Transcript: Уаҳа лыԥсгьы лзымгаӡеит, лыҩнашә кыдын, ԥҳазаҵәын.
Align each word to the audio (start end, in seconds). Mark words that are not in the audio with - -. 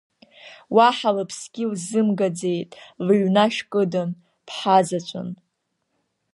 Уаҳа 0.75 1.11
лыԥсгьы 1.15 1.65
лзымгаӡеит, 1.71 2.69
лыҩнашә 3.05 3.61
кыдын, 3.71 4.09
ԥҳазаҵәын. 4.47 5.29